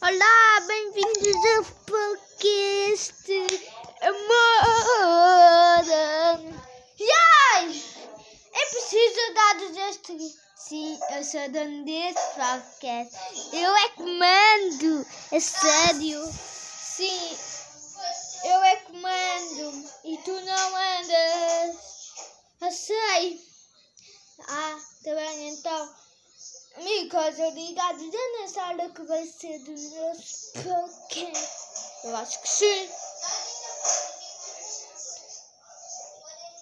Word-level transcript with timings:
Olá, 0.00 0.60
bem-vindos 0.68 1.44
ao 1.56 1.64
podcast 1.84 3.32
Amor. 4.00 4.64
Ai, 7.56 7.82
é 8.52 8.66
preciso 8.70 9.34
dados 9.34 9.76
este. 9.76 10.36
Sim, 10.54 11.00
eu 11.10 11.24
sou 11.24 11.48
dono 11.50 11.84
deste 11.84 12.20
podcast. 12.36 13.16
Eu 13.52 13.74
é 13.74 13.88
que 13.88 14.02
mando. 14.04 15.06
É 15.32 15.40
sério. 15.40 16.24
Sim, 16.32 17.36
eu 18.44 18.62
é 18.62 18.76
que 18.76 18.92
mando. 18.92 19.90
E 20.04 20.16
tu 20.18 20.30
não 20.30 20.70
mandas. 20.70 21.76
Eu 22.60 22.70
sei. 22.70 23.40
Ah, 24.46 24.78
tá 25.02 25.14
bem 25.16 25.48
então. 25.48 26.07
Amigos, 27.10 27.38
obrigado 27.38 28.12
já 28.12 28.38
nessa 28.38 28.66
hora 28.66 28.90
que 28.90 29.02
vai 29.04 29.24
ser 29.26 29.58
do 29.60 29.70
nosso 29.70 30.52
podcast. 30.52 31.48
Eu 32.04 32.16
acho 32.16 32.42
que 32.42 32.48
sim. 32.48 32.88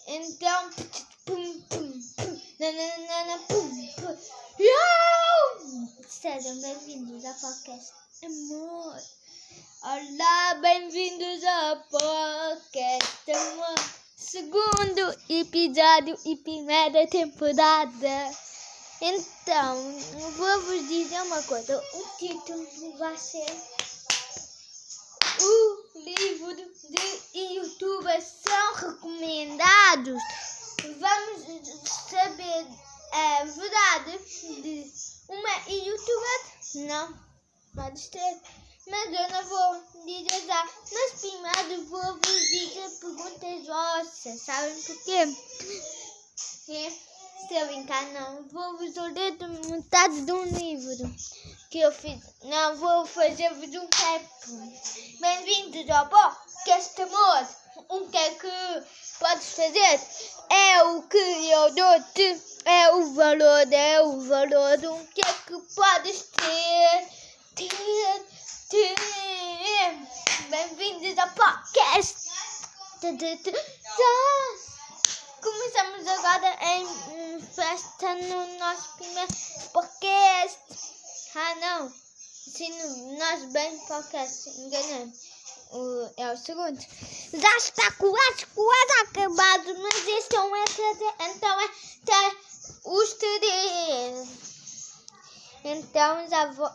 Então, 0.06 0.70
pum, 1.24 1.60
pum, 1.62 2.02
pum, 2.16 2.40
nananana, 2.60 3.38
pum, 3.48 3.86
pum. 3.96 4.16
Yo! 4.60 6.04
Sejam 6.08 6.60
bem-vindos 6.60 7.24
ao 7.24 7.34
podcast 7.34 7.92
Amor. 8.24 9.02
Olá, 9.82 10.54
bem-vindos 10.60 11.42
ao 11.42 11.76
podcast 11.88 13.32
Amor. 13.32 13.74
Segundo 14.16 15.16
episódio 15.28 16.16
e 16.24 16.36
primeira 16.36 17.04
temporada. 17.08 18.45
Então, 19.00 20.00
vou-vos 20.36 20.88
dizer 20.88 21.20
uma 21.22 21.42
coisa. 21.42 21.78
O 21.92 22.16
título 22.16 22.66
vai 22.96 23.16
ser 23.18 23.46
O 25.38 25.98
livro 25.98 26.54
de 26.54 27.38
youtubers 27.38 28.24
são 28.42 28.74
recomendados. 28.74 30.22
Vamos 30.98 31.42
saber 32.10 32.66
a 33.12 33.44
verdade 33.44 34.18
de 34.62 34.92
uma 35.28 35.58
youtuber? 35.68 36.40
Não, 36.86 37.14
pode 37.74 38.00
ser. 38.00 38.40
Mas 38.86 39.12
eu 39.12 39.28
não 39.28 39.44
vou 39.44 40.04
dizer 40.06 40.46
já. 40.46 40.68
Mas 40.92 41.20
primeiro 41.20 41.84
vou 41.86 42.14
vos 42.14 42.48
dizer 42.48 42.90
perguntas 43.00 43.66
vossas. 43.66 44.40
Sabem 44.40 44.82
porquê? 44.82 45.36
É. 46.68 47.15
Se 47.36 47.54
eu 47.54 47.66
brincar, 47.66 48.02
não. 48.06 48.48
Vou 48.48 48.78
vos 48.78 48.94
ler 48.96 49.36
metade 49.70 50.22
de 50.22 50.32
um 50.32 50.44
livro 50.44 51.14
que 51.68 51.78
eu 51.80 51.92
fiz. 51.92 52.18
Não 52.42 52.76
vou 52.76 53.04
fazer-vos 53.04 53.68
um 53.74 53.86
rap. 53.92 54.26
Bem-vindos 55.20 55.90
ao 55.90 56.08
podcast 56.08 57.02
amor. 57.02 57.46
O 57.90 58.08
que 58.08 58.16
é 58.16 58.30
que 58.30 58.48
podes 59.20 59.52
fazer? 59.52 60.00
É 60.48 60.82
o 60.84 61.02
que 61.02 61.18
eu 61.18 61.74
dou-te. 61.74 62.42
É 62.64 62.90
o 62.92 63.12
valor, 63.12 63.70
é 63.70 64.00
o 64.00 64.20
valor. 64.22 64.78
O 64.78 65.06
que 65.08 65.20
é 65.20 65.32
que 65.46 65.58
podes 65.74 66.30
ter? 66.32 67.08
Ter, 67.54 67.68
ter. 68.70 68.94
Bem-vindos 70.48 71.18
ao 71.18 71.28
podcast. 71.30 72.30
Começamos 75.42 76.06
agora 76.06 76.58
em 76.62 77.40
festa 77.40 78.14
no 78.14 78.58
nosso 78.58 78.96
primeiro 78.96 79.32
podcast. 79.72 80.58
Ah, 81.34 81.54
não. 81.56 81.92
No 82.58 83.18
nosso 83.18 83.46
bem 83.48 83.78
podcast. 83.80 84.48
Enganei. 84.48 85.12
O, 85.72 86.10
é 86.16 86.32
o 86.32 86.36
segundo. 86.38 86.80
Já 87.34 87.56
está 87.58 87.92
quase, 87.92 88.46
quase 88.54 88.92
acabado, 89.02 89.78
mas 89.82 90.06
este 90.06 90.36
é 90.36 90.40
um 90.40 90.56
extra. 90.56 91.14
Então 91.20 91.60
é 91.60 91.68
tá, 92.06 92.36
os 92.84 93.12
três. 93.14 94.28
Então 95.64 96.28
já 96.28 96.46
vou 96.52 96.70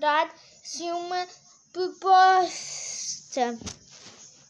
dar-se 0.00 0.82
uma 0.90 1.28
proposta. 1.72 3.58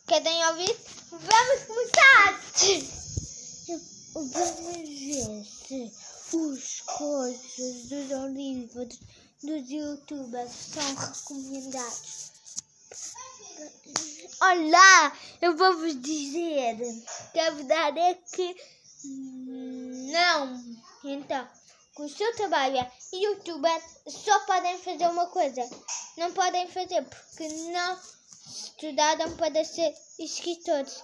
Querem 0.07 0.47
ouvir? 0.47 0.77
Vamos 1.11 1.65
começar! 1.65 2.97
Vamos 4.37 4.87
ver 4.87 5.45
se 5.47 6.37
os 6.37 6.81
coisas 6.83 7.89
dos 7.89 8.35
livros 8.35 9.01
dos 9.43 9.71
youtubers 9.71 10.53
são 10.53 10.95
recomendados. 10.95 12.33
Olá, 14.43 15.19
eu 15.41 15.57
vou 15.57 15.79
vos 15.79 15.99
dizer 16.03 16.77
que 17.33 17.41
a 17.41 17.49
verdade 17.49 17.99
é 17.99 18.15
que 18.15 18.57
não. 20.13 20.63
Então, 21.03 21.49
com 21.95 22.05
o 22.05 22.11
seu 22.11 22.31
trabalho 22.37 22.77
é 22.77 22.93
youtuber, 23.15 23.83
só 24.07 24.39
podem 24.41 24.77
fazer 24.81 25.09
uma 25.09 25.29
coisa. 25.29 25.67
Não 26.19 26.31
podem 26.35 26.69
fazer 26.69 27.03
porque 27.05 27.49
não 27.49 27.99
estudaram 28.45 29.35
para 29.39 29.65
ser 29.65 29.95
escritores. 30.19 31.03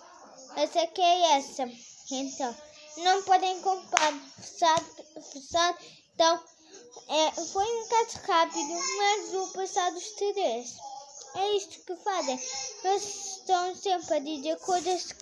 Essa 0.54 0.86
que 0.88 1.00
é 1.00 1.38
essa. 1.38 1.66
Então, 2.10 2.54
não 2.98 3.22
podem 3.22 3.60
comprar 3.60 4.12
fechado, 4.40 4.86
fechado. 5.32 5.78
Então, 6.14 6.42
é, 7.08 7.30
foi 7.30 7.64
um 7.64 7.88
caso 7.88 8.18
rápido, 8.26 8.74
mas 8.98 9.34
o 9.34 9.52
passado 9.52 9.98
três. 10.16 10.76
É 11.34 11.56
isto 11.56 11.80
que 11.84 11.96
fazem. 11.96 12.38
Eles 12.84 13.36
estão 13.38 13.74
sempre 13.74 14.16
a 14.16 14.18
dizer 14.18 14.58
coisas 14.58 15.14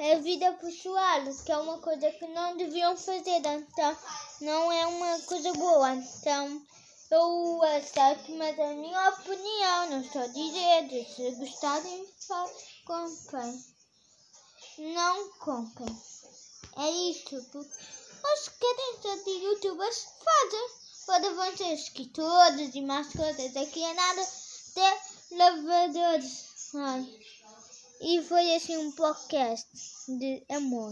é 0.00 0.18
vida 0.18 0.50
pessoal, 0.54 1.20
que 1.44 1.52
é 1.52 1.56
uma 1.58 1.78
coisa 1.78 2.10
que 2.10 2.26
não 2.28 2.56
deviam 2.56 2.96
fazer, 2.96 3.42
então 3.44 3.96
não 4.40 4.72
é 4.72 4.86
uma 4.86 5.18
coisa 5.20 5.52
boa. 5.52 5.94
Então 5.94 6.62
eu 7.10 7.62
aceito, 7.64 8.32
mas 8.32 8.58
é 8.58 8.72
a 8.72 8.74
minha 8.74 9.10
opinião, 9.10 9.90
não 9.90 10.00
estou 10.00 10.22
a 10.22 10.26
dizer. 10.28 11.06
Se 11.14 11.30
gostarem, 11.32 12.06
comprem. 12.86 13.64
Não 14.78 15.30
comprem. 15.32 16.02
É 16.82 16.90
isto, 17.10 17.36
porque 17.52 17.76
os 18.32 18.48
crianças 18.48 19.24
de 19.26 19.30
youtubers 19.44 20.08
fazem. 20.24 20.80
Vão 21.34 21.56
ser 21.56 21.74
escritores 21.74 22.74
e 22.74 22.80
mais 22.80 23.08
coisas. 23.12 23.54
Aqui 23.54 23.82
é 23.82 23.92
nada 23.92 24.22
de 24.22 25.36
lavadores. 25.36 26.72
Ai. 26.74 27.20
E 28.00 28.22
foi 28.22 28.54
assim 28.54 28.78
um 28.78 28.92
podcast 28.92 29.68
de 30.08 30.42
amor. 30.48 30.88